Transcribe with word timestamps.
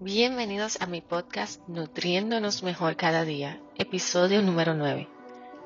Bienvenidos 0.00 0.80
a 0.80 0.86
mi 0.86 1.00
podcast 1.00 1.60
Nutriéndonos 1.66 2.62
Mejor 2.62 2.94
Cada 2.94 3.24
Día, 3.24 3.58
episodio 3.78 4.42
número 4.42 4.74
9. 4.74 5.08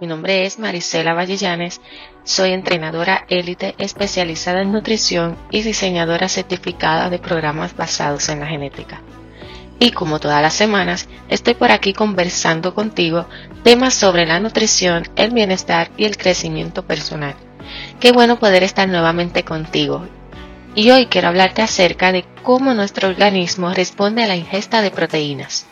Mi 0.00 0.06
nombre 0.06 0.46
es 0.46 0.58
Marisela 0.58 1.12
Vallellanes, 1.12 1.82
soy 2.24 2.52
entrenadora 2.52 3.26
élite 3.28 3.74
especializada 3.76 4.62
en 4.62 4.72
nutrición 4.72 5.36
y 5.50 5.60
diseñadora 5.60 6.30
certificada 6.30 7.10
de 7.10 7.18
programas 7.18 7.76
basados 7.76 8.30
en 8.30 8.40
la 8.40 8.46
genética. 8.46 9.02
Y 9.78 9.90
como 9.90 10.18
todas 10.18 10.40
las 10.40 10.54
semanas, 10.54 11.10
estoy 11.28 11.52
por 11.52 11.70
aquí 11.70 11.92
conversando 11.92 12.74
contigo 12.74 13.26
temas 13.64 13.92
sobre 13.92 14.24
la 14.24 14.40
nutrición, 14.40 15.02
el 15.14 15.32
bienestar 15.32 15.90
y 15.98 16.06
el 16.06 16.16
crecimiento 16.16 16.86
personal. 16.86 17.34
Qué 18.00 18.12
bueno 18.12 18.38
poder 18.38 18.62
estar 18.62 18.88
nuevamente 18.88 19.44
contigo 19.44 20.08
y 20.74 20.90
hoy 20.90 21.06
quiero 21.06 21.28
hablarte 21.28 21.62
acerca 21.62 22.12
de 22.12 22.24
cómo 22.42 22.72
nuestro 22.74 23.08
organismo 23.08 23.72
responde 23.74 24.22
a 24.22 24.26
la 24.26 24.36
ingesta 24.36 24.80
de 24.80 24.90
proteínas. 24.90 25.66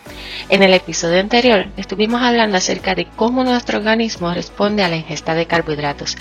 En 0.48 0.62
el 0.62 0.74
episodio 0.74 1.20
anterior 1.20 1.68
estuvimos 1.76 2.22
hablando 2.22 2.58
acerca 2.58 2.94
de 2.94 3.06
cómo 3.16 3.42
nuestro 3.44 3.78
organismo 3.78 4.32
responde 4.34 4.82
a 4.82 4.88
la 4.88 4.96
ingesta 4.96 5.34
de 5.34 5.46
carbohidratos 5.46 6.16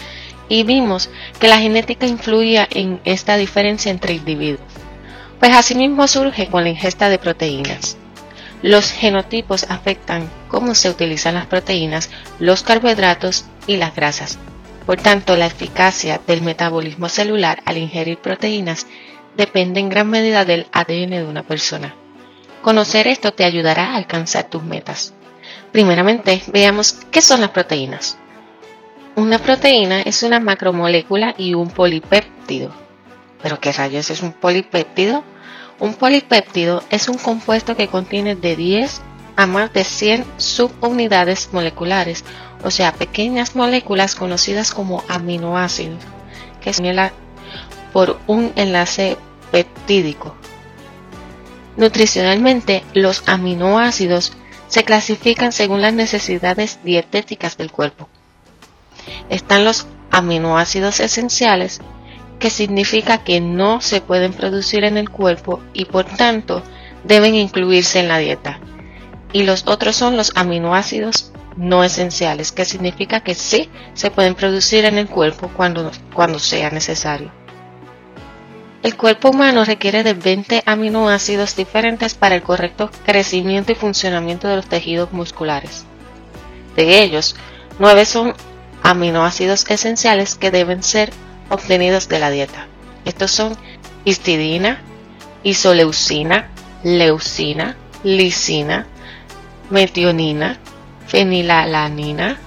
y 0.48 0.64
vimos 0.64 1.10
que 1.40 1.48
la 1.48 1.60
genética 1.60 2.08
influía 2.08 2.68
en 2.72 3.02
esta 3.04 3.36
diferencia 3.38 3.92
entre 3.92 4.14
individuos. 4.14 4.62
Pues 5.40 5.54
asimismo 5.54 6.08
surge 6.08 6.48
con 6.48 6.64
la 6.64 6.70
ingesta 6.70 7.10
de 7.10 7.20
proteínas. 7.20 7.98
Los 8.62 8.92
genotipos 8.92 9.66
afectan 9.70 10.30
cómo 10.48 10.76
se 10.76 10.90
utilizan 10.90 11.36
las 11.36 11.46
proteínas, 11.46 12.10
los 12.40 12.64
carbohidratos 12.64 13.46
y 13.68 13.78
las 13.78 13.96
grasas. 13.96 14.38
Por 14.90 15.00
tanto, 15.00 15.36
la 15.36 15.46
eficacia 15.46 16.20
del 16.26 16.42
metabolismo 16.42 17.10
celular 17.10 17.62
al 17.66 17.78
ingerir 17.78 18.18
proteínas 18.18 18.88
depende 19.38 19.80
en 19.80 19.88
gran 19.88 20.10
medida 20.10 20.46
del 20.46 20.66
ADN 20.72 21.12
de 21.12 21.26
una 21.26 21.44
persona. 21.44 21.94
Conocer 22.64 23.06
esto 23.06 23.32
te 23.32 23.44
ayudará 23.44 23.92
a 23.92 23.98
alcanzar 23.98 24.50
tus 24.50 24.64
metas. 24.64 25.14
Primeramente, 25.72 26.42
veamos 26.48 26.94
qué 27.12 27.22
son 27.22 27.42
las 27.42 27.52
proteínas. 27.52 28.18
Una 29.16 29.38
proteína 29.38 30.02
es 30.02 30.24
una 30.24 30.40
macromolécula 30.40 31.36
y 31.38 31.54
un 31.54 31.70
polipéptido. 31.70 32.72
¿Pero 33.44 33.60
qué 33.60 33.72
rayos 33.72 34.10
es 34.10 34.24
un 34.24 34.34
polipéptido? 34.34 35.24
Un 35.78 35.94
polipéptido 35.94 36.84
es 36.90 37.10
un 37.10 37.20
compuesto 37.20 37.78
que 37.78 37.90
contiene 37.90 38.36
de 38.36 38.56
10 38.56 39.02
a 39.36 39.46
más 39.46 39.72
de 39.72 39.84
100 39.84 40.26
subunidades 40.38 41.50
moleculares 41.54 42.26
o 42.64 42.72
sea, 42.72 42.94
pequeñas 42.94 43.56
moléculas 43.56 44.16
conocidas 44.16 44.72
como 44.72 45.04
aminoácidos, 45.08 46.00
que 46.62 46.74
se 46.74 46.82
unen 46.82 47.12
por 47.94 48.20
un 48.28 48.52
enlace 48.56 49.18
peptídico. 49.52 50.36
Nutricionalmente, 51.78 52.84
los 52.94 53.24
aminoácidos 53.28 54.34
se 54.68 54.84
clasifican 54.84 55.52
según 55.52 55.82
las 55.82 55.94
necesidades 55.94 56.80
dietéticas 56.84 57.58
del 57.58 57.72
cuerpo. 57.72 58.10
Están 59.30 59.64
los 59.64 59.88
aminoácidos 60.12 61.00
esenciales, 61.00 61.80
que 62.40 62.50
significa 62.50 63.24
que 63.24 63.42
no 63.42 63.82
se 63.82 64.02
pueden 64.02 64.34
producir 64.34 64.84
en 64.84 64.98
el 64.98 65.10
cuerpo 65.10 65.62
y 65.74 65.86
por 65.86 66.06
tanto 66.06 66.64
deben 67.04 67.36
incluirse 67.36 68.00
en 68.00 68.08
la 68.08 68.18
dieta. 68.18 68.60
Y 69.34 69.44
los 69.44 69.68
otros 69.68 69.96
son 69.96 70.18
los 70.18 70.32
aminoácidos 70.36 71.32
no 71.56 71.84
esenciales, 71.84 72.52
que 72.52 72.66
significa 72.66 73.22
que 73.22 73.36
sí 73.36 73.70
se 73.94 74.12
pueden 74.12 74.36
producir 74.36 74.86
en 74.86 74.98
el 74.98 75.08
cuerpo 75.08 75.50
cuando, 75.56 75.92
cuando 76.14 76.40
sea 76.40 76.70
necesario. 76.70 77.32
El 78.82 78.96
cuerpo 78.96 79.30
humano 79.30 79.66
requiere 79.66 80.04
de 80.04 80.14
20 80.14 80.64
aminoácidos 80.66 81.56
diferentes 81.56 82.14
para 82.14 82.36
el 82.36 82.44
correcto 82.44 82.90
crecimiento 83.06 83.74
y 83.74 83.76
funcionamiento 83.76 84.48
de 84.48 84.56
los 84.56 84.68
tejidos 84.68 85.12
musculares. 85.12 85.84
De 86.78 87.02
ellos, 87.02 87.36
9 87.78 88.06
son 88.06 88.36
aminoácidos 88.82 89.70
esenciales 89.70 90.36
que 90.36 90.52
deben 90.52 90.82
ser 90.82 91.12
obtenidos 91.50 92.08
de 92.08 92.20
la 92.20 92.30
dieta. 92.30 92.68
Estos 93.04 93.32
son 93.32 93.58
histidina, 94.06 94.82
isoleucina, 95.44 96.50
leucina, 96.84 97.76
lisina, 98.04 98.88
metionina, 99.70 100.58
fenilalanina, 101.10 102.38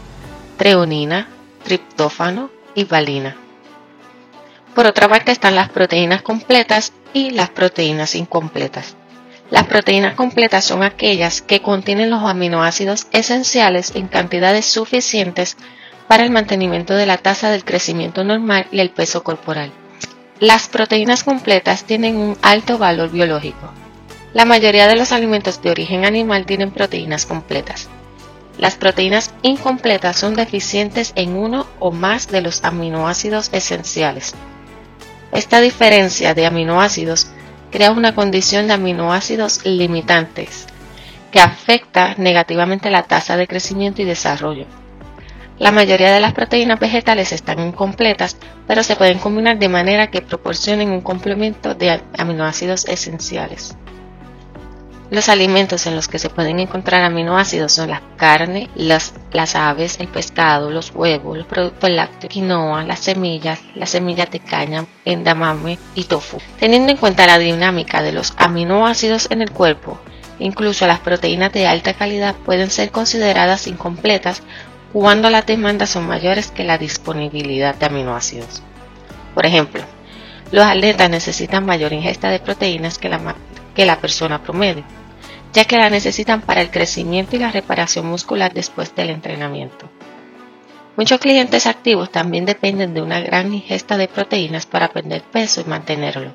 treonina, 0.57 1.29
triptófano 1.65 2.51
y 2.75 2.85
valina. 2.85 3.37
Por 4.75 4.87
otra 4.87 5.09
parte 5.09 5.33
están 5.33 5.57
las 5.57 5.69
proteínas 5.69 6.23
completas 6.23 6.93
y 7.13 7.31
las 7.31 7.51
proteínas 7.51 8.15
incompletas. 8.15 8.97
Las 9.51 9.67
proteínas 9.67 10.15
completas 10.15 10.65
son 10.65 10.83
aquellas 10.83 11.43
que 11.43 11.61
contienen 11.61 12.09
los 12.09 12.23
aminoácidos 12.23 13.09
esenciales 13.11 13.93
en 13.97 14.07
cantidades 14.07 14.65
suficientes 14.65 15.57
para 16.09 16.25
el 16.25 16.31
mantenimiento 16.31 16.95
de 16.95 17.07
la 17.07 17.19
tasa 17.19 17.51
del 17.51 17.65
crecimiento 17.65 18.23
normal 18.25 18.67
y 18.71 18.81
el 18.81 18.91
peso 18.91 19.25
corporal. 19.25 19.73
Las 20.41 20.69
proteínas 20.69 21.25
completas 21.25 21.85
tienen 21.85 22.17
un 22.17 22.39
alto 22.43 22.79
valor 22.79 23.11
biológico. 23.11 23.73
La 24.33 24.45
mayoría 24.45 24.87
de 24.87 24.97
los 24.97 25.13
alimentos 25.13 25.61
de 25.61 25.71
origen 25.71 26.05
animal 26.05 26.47
tienen 26.47 26.71
proteínas 26.71 27.27
completas. 27.27 27.89
Las 28.59 28.77
proteínas 28.77 29.33
incompletas 29.43 30.17
son 30.17 30.35
deficientes 30.35 31.13
en 31.17 31.37
uno 31.37 31.67
o 31.79 31.91
más 31.91 32.29
de 32.29 32.43
los 32.43 32.63
aminoácidos 32.65 33.49
esenciales. 33.53 34.35
Esta 35.33 35.61
diferencia 35.61 36.35
de 36.35 36.47
aminoácidos 36.47 37.29
crea 37.71 37.91
una 37.91 38.15
condición 38.15 38.67
de 38.67 38.75
aminoácidos 38.75 39.65
limitantes 39.65 40.67
que 41.31 41.41
afecta 41.41 42.15
negativamente 42.19 42.91
la 42.91 43.05
tasa 43.05 43.39
de 43.39 43.49
crecimiento 43.49 44.03
y 44.03 44.05
desarrollo. 44.05 44.67
La 45.59 45.73
mayoría 45.73 46.13
de 46.13 46.21
las 46.21 46.35
proteínas 46.35 46.79
vegetales 46.79 47.33
están 47.33 47.61
incompletas, 47.61 48.37
pero 48.67 48.83
se 48.83 48.97
pueden 48.97 49.19
combinar 49.19 49.59
de 49.59 49.69
manera 49.69 50.11
que 50.11 50.21
proporcionen 50.21 50.91
un 50.91 51.01
complemento 51.01 51.75
de 51.75 52.03
aminoácidos 52.19 52.85
esenciales. 52.87 53.77
Los 55.13 55.29
alimentos 55.29 55.87
en 55.87 55.95
los 55.95 56.09
que 56.09 56.19
se 56.19 56.31
pueden 56.31 56.59
encontrar 56.59 57.03
aminoácidos 57.03 57.73
son 57.73 57.91
la 57.91 58.01
carne, 58.17 58.71
las, 58.75 59.13
aves, 59.55 60.01
el 60.01 60.09
pescado, 60.09 60.71
los 60.71 60.91
huevos, 60.95 61.37
los 61.37 61.47
productos 61.47 61.91
lácteos, 61.91 62.33
quinoa, 62.33 62.83
las 62.85 63.01
semillas, 63.01 63.61
las 63.75 63.91
semillas 63.91 64.31
de 64.31 64.41
caña, 64.41 64.87
endamame 65.05 65.79
y 65.95 66.05
tofu. 66.05 66.39
Teniendo 66.59 66.93
en 66.93 66.97
cuenta 66.97 67.27
la 67.27 67.39
dinámica 67.39 68.01
de 68.01 68.13
los 68.13 68.33
aminoácidos 68.39 69.29
en 69.31 69.43
el 69.43 69.51
cuerpo, 69.51 70.01
incluso 70.39 70.87
las 70.87 71.01
proteínas 71.01 71.53
de 71.53 71.67
alta 71.67 71.93
calidad 71.93 72.35
pueden 72.35 72.71
ser 72.71 72.91
consideradas 72.91 73.67
incompletas 73.67 74.43
cuando 74.95 75.29
las 75.29 75.45
demandas 75.45 75.91
son 75.91 76.07
mayores 76.07 76.51
que 76.51 76.65
la 76.65 76.79
disponibilidad 76.79 77.75
de 77.75 77.85
aminoácidos. 77.85 78.63
Por 79.35 79.45
ejemplo, 79.45 79.83
los 80.53 80.65
atletas 80.65 81.11
necesitan 81.11 81.67
mayor 81.67 81.93
ingesta 81.93 82.31
de 82.31 82.41
proteínas 82.41 82.97
que 82.97 83.11
la, 83.11 83.35
que 83.75 83.85
la 83.85 84.01
persona 84.01 84.43
promedio 84.43 84.85
ya 85.53 85.65
que 85.65 85.77
la 85.77 85.91
necesitan 85.91 86.41
para 86.41 86.61
el 86.61 86.71
crecimiento 86.71 87.37
y 87.37 87.39
la 87.39 87.53
reparación 87.53 88.07
muscular 88.07 88.53
después 88.53 88.95
del 88.95 89.11
entrenamiento. 89.11 89.89
Muchos 90.97 91.21
clientes 91.21 91.67
activos 91.67 92.11
también 92.11 92.45
dependen 92.45 92.95
de 92.95 93.03
una 93.03 93.21
gran 93.21 93.53
ingesta 93.55 93.97
de 93.97 94.09
proteínas 94.09 94.67
para 94.67 94.89
perder 94.89 95.23
peso 95.23 95.61
y 95.61 95.65
mantenerlo, 95.65 96.33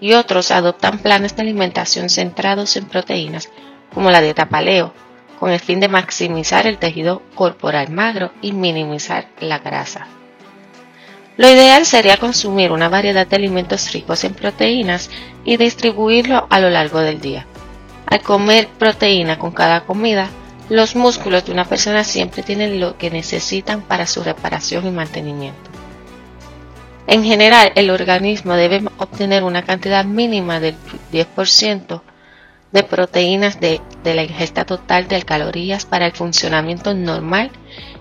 y 0.00 0.14
otros 0.14 0.50
adoptan 0.50 0.98
planes 0.98 1.36
de 1.36 1.42
alimentación 1.42 2.08
centrados 2.08 2.76
en 2.76 2.86
proteínas 2.86 3.50
como 3.92 4.10
la 4.10 4.22
dieta 4.22 4.48
paleo, 4.48 4.94
con 5.38 5.50
el 5.50 5.60
fin 5.60 5.80
de 5.80 5.88
maximizar 5.88 6.66
el 6.66 6.78
tejido 6.78 7.22
corporal 7.34 7.90
magro 7.90 8.32
y 8.40 8.52
minimizar 8.52 9.28
la 9.40 9.58
grasa. 9.58 10.06
Lo 11.36 11.48
ideal 11.48 11.84
sería 11.84 12.16
consumir 12.18 12.72
una 12.72 12.88
variedad 12.88 13.26
de 13.26 13.36
alimentos 13.36 13.92
ricos 13.92 14.24
en 14.24 14.34
proteínas 14.34 15.10
y 15.44 15.56
distribuirlo 15.56 16.46
a 16.48 16.60
lo 16.60 16.70
largo 16.70 17.00
del 17.00 17.20
día. 17.20 17.46
Al 18.12 18.20
comer 18.20 18.68
proteína 18.78 19.38
con 19.38 19.52
cada 19.52 19.86
comida, 19.86 20.28
los 20.68 20.96
músculos 20.96 21.46
de 21.46 21.52
una 21.52 21.64
persona 21.64 22.04
siempre 22.04 22.42
tienen 22.42 22.78
lo 22.78 22.98
que 22.98 23.10
necesitan 23.10 23.80
para 23.80 24.06
su 24.06 24.22
reparación 24.22 24.86
y 24.86 24.90
mantenimiento. 24.90 25.70
En 27.06 27.24
general, 27.24 27.72
el 27.74 27.88
organismo 27.88 28.52
debe 28.52 28.82
obtener 28.98 29.44
una 29.44 29.62
cantidad 29.62 30.04
mínima 30.04 30.60
del 30.60 30.74
10% 31.10 32.02
de 32.70 32.82
proteínas 32.82 33.60
de, 33.60 33.80
de, 34.04 34.14
la 34.14 34.24
ingesta 34.24 34.66
total 34.66 35.08
de 35.08 35.22
calorías 35.22 35.86
para 35.86 36.04
el 36.04 36.12
funcionamiento 36.12 36.92
normal 36.92 37.50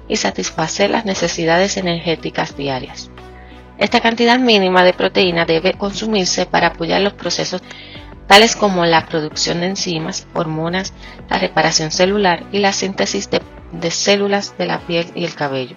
y 0.09 0.17
satisfacer 0.17 0.89
las 0.89 1.05
necesidades 1.05 1.77
energéticas 1.77 2.57
diarias. 2.57 3.09
Esta 3.77 4.01
cantidad 4.01 4.37
mínima 4.39 4.83
de 4.83 4.91
proteína 4.91 5.45
debe 5.45 5.71
consumirse 5.75 6.45
para 6.45 6.67
apoyar 6.67 6.99
los 6.99 7.13
procesos 7.13 7.61
tales 8.31 8.56
como 8.56 8.86
la 8.86 9.07
producción 9.07 9.60
de 9.60 9.68
enzimas, 9.68 10.25
hormonas, 10.33 10.94
la 11.30 11.38
reparación 11.38 11.92
celular 11.92 12.45
y 12.54 12.60
la 12.60 12.72
síntesis 12.72 13.30
de, 13.30 13.92
células 13.92 14.57
de 14.57 14.68
la 14.68 14.80
piel 14.80 15.12
y 15.16 15.25
el 15.25 15.36
cabello. 15.36 15.75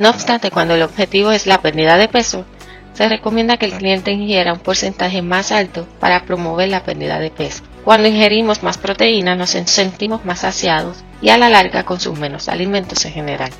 No 0.00 0.10
obstante, 0.10 0.50
cuando 0.50 0.74
el 0.74 0.82
objetivo 0.82 1.30
es 1.30 1.46
la 1.46 1.62
pérdida 1.62 1.96
de 1.96 2.08
peso, 2.08 2.44
se 2.92 3.08
recomienda 3.08 3.56
que 3.56 3.66
el 3.66 3.74
cliente 3.74 4.10
ingiera 4.10 4.52
un 4.52 4.58
porcentaje 4.58 5.22
más 5.22 5.52
alto 5.52 5.86
para 6.00 6.24
promover 6.24 6.70
la 6.70 6.82
pérdida 6.82 7.20
de 7.20 7.30
peso. 7.30 7.62
Cuando 7.84 8.08
ingerimos 8.08 8.64
más 8.64 8.76
proteína 8.76 9.36
nos 9.36 9.50
sentimos 9.50 10.24
más 10.24 10.40
saciados 10.40 11.04
y 11.22 11.28
a 11.28 11.38
la 11.38 11.48
larga 11.48 11.84
consumimos 11.84 12.20
menos 12.20 12.48
alimentos 12.48 13.04
en 13.04 13.12
general. 13.12 13.50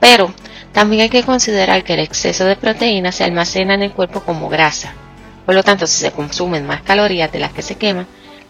Pero 0.00 0.32
también 0.72 1.02
hay 1.02 1.10
que 1.10 1.22
considerar 1.22 1.84
que 1.84 1.92
el 1.92 2.00
exceso 2.00 2.46
de 2.46 2.56
proteína 2.56 3.12
se 3.12 3.24
almacena 3.24 3.74
en 3.74 3.82
el 3.82 3.92
cuerpo 3.92 4.20
como 4.20 4.48
grasa. 4.48 4.94
Por 5.46 5.54
lo 5.54 5.62
tanto, 5.62 5.86
si 5.86 6.00
se 6.00 6.12
consumen 6.12 6.66
más 6.66 6.82
calorías 6.82 7.32
de 7.32 7.38
las 7.38 7.52
que 7.52 7.62
se 7.62 7.76
queman, 7.76 8.06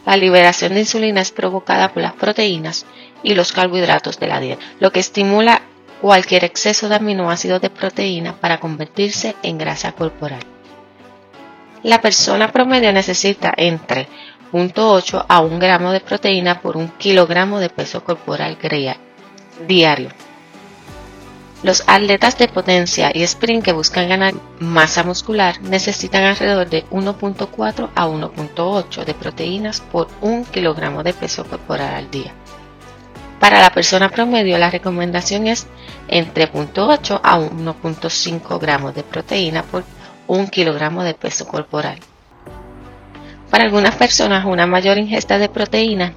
la 0.07 0.17
liberación 0.17 0.75
de 0.75 0.81
insulina 0.81 1.21
es 1.21 1.31
provocada 1.31 1.93
por 1.93 2.03
las 2.03 2.15
proteínas 2.15 2.87
y 3.23 3.35
los 3.35 3.53
carbohidratos 3.53 4.19
de 4.19 4.27
la 4.29 4.41
dieta, 4.41 4.65
lo 4.81 4.91
que 4.91 5.01
estimula 5.01 5.63
cualquier 6.01 6.45
exceso 6.45 6.89
de 6.89 6.97
aminoácidos 6.97 7.61
de 7.61 7.71
proteína 7.71 8.35
para 8.35 8.61
convertirse 8.61 9.37
en 9.43 9.59
grasa 9.59 9.93
corporal. 9.93 10.41
La 11.83 12.01
persona 12.01 12.51
promedio 12.51 12.93
necesita 12.93 13.53
entre 13.57 14.09
0.8 14.53 15.27
a 15.29 15.41
1 15.41 15.59
gramo 15.59 15.93
de 15.93 16.01
proteína 16.01 16.61
por 16.61 16.77
un 16.77 16.89
kilogramo 16.89 17.61
de 17.61 17.69
peso 17.69 18.03
corporal 18.03 18.57
diario. 19.67 20.09
Los 21.67 21.83
atletas 21.89 22.39
de 22.39 22.47
potencia 22.47 23.11
y 23.13 23.25
sprint 23.25 23.65
que 23.65 23.73
buscan 23.73 24.09
ganar 24.09 24.35
masa 24.61 25.03
muscular 25.03 25.61
necesitan 25.63 26.23
alrededor 26.23 26.71
de 26.71 26.85
1.4 26.91 27.91
a 27.93 28.07
1.8 28.07 29.05
de 29.05 29.15
proteínas 29.15 29.81
por 29.81 30.07
un 30.21 30.45
kilogramo 30.45 31.03
de 31.03 31.13
peso 31.13 31.45
corporal 31.45 31.93
al 31.93 32.09
día. 32.09 32.33
Para 33.41 33.61
la 33.61 33.71
persona 33.71 34.11
promedio 34.11 34.59
la 34.59 34.71
recomendación 34.71 35.49
es 35.49 35.67
entre 36.07 36.49
0.8 36.49 37.21
a 37.21 37.41
1.5 37.41 38.61
gramos 38.61 38.95
de 38.95 39.03
proteína 39.03 39.65
por 39.65 39.83
un 40.29 40.47
kilogramo 40.47 41.03
de 41.03 41.15
peso 41.15 41.49
corporal. 41.49 41.99
Para 43.51 43.65
algunas 43.65 43.97
personas 43.97 44.45
una 44.45 44.69
mayor 44.69 44.99
ingesta 44.99 45.37
de 45.37 45.49
proteína 45.49 46.15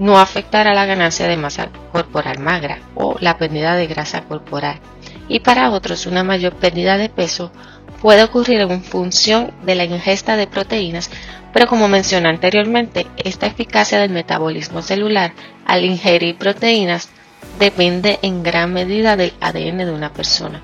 no 0.00 0.18
afectará 0.18 0.72
la 0.72 0.86
ganancia 0.86 1.28
de 1.28 1.36
masa 1.36 1.68
corporal 1.92 2.38
magra 2.38 2.78
o 2.94 3.16
la 3.20 3.36
pérdida 3.36 3.76
de 3.76 3.86
grasa 3.86 4.22
corporal. 4.22 4.80
Y 5.28 5.40
para 5.40 5.70
otros 5.70 6.06
una 6.06 6.24
mayor 6.24 6.54
pérdida 6.54 6.96
de 6.96 7.10
peso 7.10 7.52
puede 8.00 8.24
ocurrir 8.24 8.62
en 8.62 8.82
función 8.82 9.52
de 9.62 9.74
la 9.74 9.84
ingesta 9.84 10.36
de 10.36 10.46
proteínas, 10.46 11.10
pero 11.52 11.66
como 11.66 11.86
mencioné 11.86 12.30
anteriormente, 12.30 13.06
esta 13.18 13.46
eficacia 13.46 14.00
del 14.00 14.10
metabolismo 14.10 14.80
celular 14.80 15.34
al 15.66 15.84
ingerir 15.84 16.38
proteínas 16.38 17.10
depende 17.58 18.18
en 18.22 18.42
gran 18.42 18.72
medida 18.72 19.16
del 19.16 19.34
ADN 19.38 19.78
de 19.78 19.92
una 19.92 20.14
persona. 20.14 20.62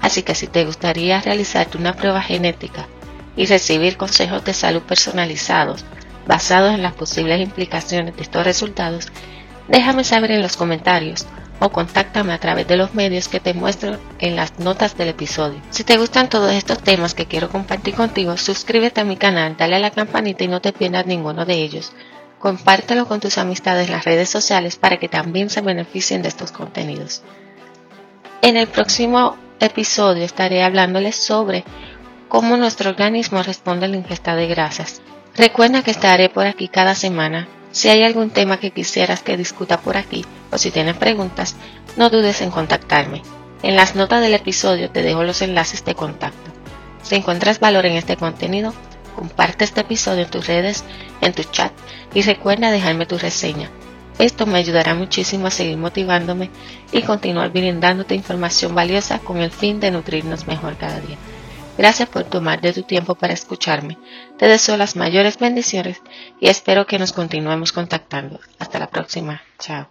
Así 0.00 0.22
que 0.22 0.36
si 0.36 0.46
te 0.46 0.64
gustaría 0.64 1.20
realizarte 1.20 1.78
una 1.78 1.94
prueba 1.94 2.22
genética 2.22 2.86
y 3.34 3.46
recibir 3.46 3.96
consejos 3.96 4.44
de 4.44 4.54
salud 4.54 4.82
personalizados, 4.82 5.84
basados 6.28 6.74
en 6.74 6.82
las 6.82 6.92
posibles 6.92 7.40
implicaciones 7.40 8.14
de 8.14 8.22
estos 8.22 8.44
resultados, 8.44 9.08
déjame 9.66 10.04
saber 10.04 10.30
en 10.30 10.42
los 10.42 10.56
comentarios 10.56 11.26
o 11.58 11.70
contáctame 11.70 12.32
a 12.32 12.38
través 12.38 12.68
de 12.68 12.76
los 12.76 12.94
medios 12.94 13.26
que 13.26 13.40
te 13.40 13.54
muestro 13.54 13.98
en 14.20 14.36
las 14.36 14.60
notas 14.60 14.96
del 14.96 15.08
episodio. 15.08 15.60
Si 15.70 15.82
te 15.82 15.96
gustan 15.96 16.28
todos 16.28 16.52
estos 16.52 16.78
temas 16.78 17.14
que 17.14 17.26
quiero 17.26 17.48
compartir 17.48 17.94
contigo, 17.94 18.36
suscríbete 18.36 19.00
a 19.00 19.04
mi 19.04 19.16
canal, 19.16 19.56
dale 19.56 19.76
a 19.76 19.80
la 19.80 19.90
campanita 19.90 20.44
y 20.44 20.48
no 20.48 20.60
te 20.60 20.72
pierdas 20.72 21.06
ninguno 21.06 21.46
de 21.46 21.54
ellos. 21.54 21.92
Compártelo 22.38 23.08
con 23.08 23.18
tus 23.18 23.38
amistades 23.38 23.88
en 23.88 23.94
las 23.94 24.04
redes 24.04 24.28
sociales 24.28 24.76
para 24.76 24.98
que 24.98 25.08
también 25.08 25.50
se 25.50 25.62
beneficien 25.62 26.22
de 26.22 26.28
estos 26.28 26.52
contenidos. 26.52 27.22
En 28.42 28.56
el 28.56 28.68
próximo 28.68 29.36
episodio 29.58 30.24
estaré 30.24 30.62
hablándoles 30.62 31.16
sobre 31.16 31.64
cómo 32.28 32.56
nuestro 32.56 32.90
organismo 32.90 33.42
responde 33.42 33.86
a 33.86 33.88
la 33.88 33.96
ingesta 33.96 34.36
de 34.36 34.46
grasas. 34.46 35.02
Recuerda 35.38 35.84
que 35.84 35.92
estaré 35.92 36.28
por 36.28 36.48
aquí 36.48 36.66
cada 36.66 36.96
semana. 36.96 37.46
Si 37.70 37.88
hay 37.88 38.02
algún 38.02 38.30
tema 38.30 38.58
que 38.58 38.72
quisieras 38.72 39.22
que 39.22 39.36
discuta 39.36 39.80
por 39.80 39.96
aquí 39.96 40.24
o 40.50 40.58
si 40.58 40.72
tienes 40.72 40.96
preguntas, 40.96 41.54
no 41.96 42.10
dudes 42.10 42.40
en 42.40 42.50
contactarme. 42.50 43.22
En 43.62 43.76
las 43.76 43.94
notas 43.94 44.20
del 44.20 44.34
episodio 44.34 44.90
te 44.90 45.02
dejo 45.02 45.22
los 45.22 45.40
enlaces 45.40 45.84
de 45.84 45.94
contacto. 45.94 46.50
Si 47.04 47.14
encuentras 47.14 47.60
valor 47.60 47.86
en 47.86 47.92
este 47.92 48.16
contenido, 48.16 48.74
comparte 49.14 49.62
este 49.62 49.82
episodio 49.82 50.24
en 50.24 50.30
tus 50.30 50.48
redes, 50.48 50.82
en 51.20 51.32
tu 51.32 51.44
chat 51.44 51.72
y 52.14 52.22
recuerda 52.22 52.72
dejarme 52.72 53.06
tu 53.06 53.16
reseña. 53.16 53.70
Esto 54.18 54.44
me 54.44 54.58
ayudará 54.58 54.96
muchísimo 54.96 55.46
a 55.46 55.52
seguir 55.52 55.76
motivándome 55.76 56.50
y 56.90 57.02
continuar 57.02 57.50
brindándote 57.50 58.16
información 58.16 58.74
valiosa 58.74 59.20
con 59.20 59.36
el 59.36 59.52
fin 59.52 59.78
de 59.78 59.92
nutrirnos 59.92 60.48
mejor 60.48 60.76
cada 60.76 60.98
día. 60.98 61.16
Gracias 61.78 62.08
por 62.08 62.24
tomar 62.24 62.60
de 62.60 62.72
tu 62.72 62.82
tiempo 62.82 63.14
para 63.14 63.32
escucharme. 63.32 63.96
Te 64.36 64.46
deseo 64.48 64.76
las 64.76 64.96
mayores 64.96 65.38
bendiciones 65.38 66.02
y 66.40 66.48
espero 66.48 66.86
que 66.86 66.98
nos 66.98 67.12
continuemos 67.12 67.72
contactando. 67.72 68.40
Hasta 68.58 68.80
la 68.80 68.88
próxima. 68.90 69.42
Chao. 69.60 69.88